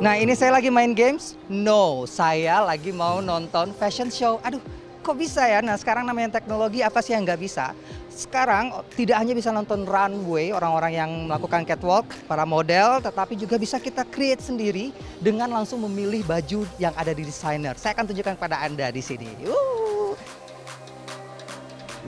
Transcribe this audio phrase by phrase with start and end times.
[0.00, 1.36] Nah ini saya lagi main games?
[1.44, 4.40] No, saya lagi mau nonton fashion show.
[4.40, 4.56] Aduh,
[5.04, 5.60] kok bisa ya?
[5.60, 7.76] Nah sekarang namanya teknologi apa sih yang nggak bisa?
[8.08, 13.76] Sekarang tidak hanya bisa nonton runway, orang-orang yang melakukan catwalk, para model, tetapi juga bisa
[13.76, 14.88] kita create sendiri
[15.20, 17.76] dengan langsung memilih baju yang ada di desainer.
[17.76, 19.28] Saya akan tunjukkan kepada Anda di sini.
[19.44, 20.16] Uh.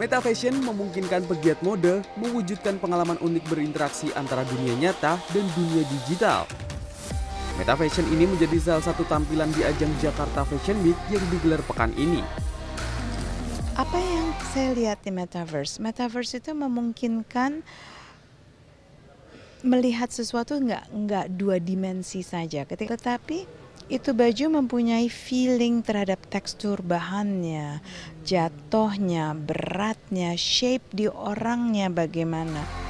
[0.01, 6.49] Meta Fashion memungkinkan pegiat mode mewujudkan pengalaman unik berinteraksi antara dunia nyata dan dunia digital.
[7.63, 11.95] Meta Fashion ini menjadi salah satu tampilan di ajang Jakarta Fashion Week yang digelar pekan
[11.95, 12.19] ini.
[13.79, 15.79] Apa yang saya lihat di Metaverse?
[15.79, 17.63] Metaverse itu memungkinkan
[19.63, 23.47] melihat sesuatu nggak nggak dua dimensi saja, ketika tetapi
[23.87, 27.79] itu baju mempunyai feeling terhadap tekstur bahannya,
[28.27, 32.82] jatuhnya, beratnya, shape di orangnya bagaimana.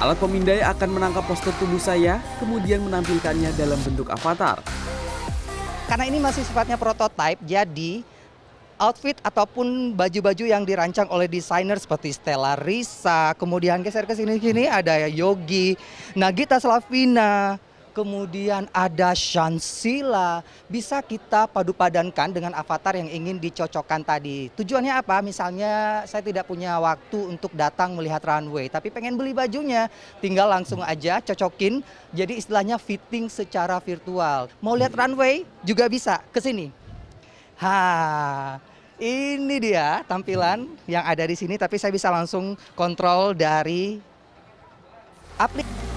[0.00, 4.62] Alat pemindai akan menangkap postur tubuh saya, kemudian menampilkannya dalam bentuk avatar.
[5.90, 8.00] Karena ini masih sifatnya prototype, jadi
[8.80, 15.06] outfit ataupun baju-baju yang dirancang oleh desainer seperti Stella Risa, kemudian geser ke sini-sini ada
[15.06, 15.78] Yogi,
[16.18, 17.60] Nagita Slavina,
[17.92, 24.48] kemudian ada Shansila, bisa kita padu-padankan dengan avatar yang ingin dicocokkan tadi.
[24.56, 25.20] Tujuannya apa?
[25.20, 30.80] Misalnya saya tidak punya waktu untuk datang melihat runway, tapi pengen beli bajunya, tinggal langsung
[30.80, 34.48] aja cocokin, jadi istilahnya fitting secara virtual.
[34.64, 36.72] Mau lihat runway juga bisa, ke sini.
[37.60, 38.58] Ha,
[38.98, 44.00] ini dia tampilan yang ada di sini, tapi saya bisa langsung kontrol dari
[45.36, 45.91] aplikasi.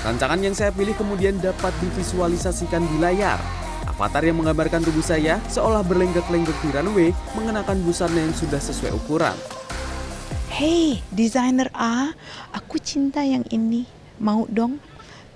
[0.00, 3.36] Rancangan yang saya pilih kemudian dapat divisualisasikan di layar.
[3.84, 9.36] Avatar yang menggambarkan tubuh saya seolah berlenggak-lenggok di runway mengenakan busana yang sudah sesuai ukuran.
[10.48, 12.16] Hey, desainer A,
[12.56, 13.84] aku cinta yang ini.
[14.16, 14.80] Mau dong?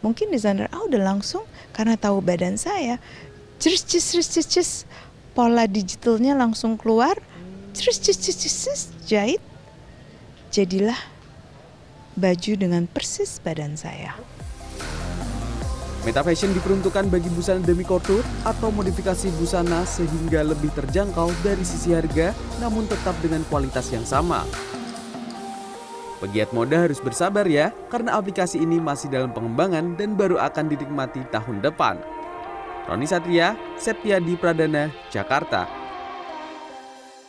[0.01, 1.45] Mungkin desainer A udah langsung
[1.77, 2.97] karena tahu badan saya.
[3.61, 4.71] Cus, cus, cus, cus, cus.
[5.37, 7.21] Pola digitalnya langsung keluar.
[7.77, 8.81] Cus, cus, cus, cus, cus.
[9.05, 9.45] Jahit.
[10.49, 10.97] Jadilah
[12.17, 14.17] baju dengan persis badan saya.
[16.05, 21.97] Meta Fashion diperuntukkan bagi busana demi kortur atau modifikasi busana sehingga lebih terjangkau dari sisi
[21.97, 24.45] harga namun tetap dengan kualitas yang sama.
[26.21, 31.25] Pegiat mode harus bersabar ya, karena aplikasi ini masih dalam pengembangan dan baru akan dinikmati
[31.33, 32.01] tahun depan.
[32.85, 35.84] Roni Satria, Septiadi Pradana, Jakarta.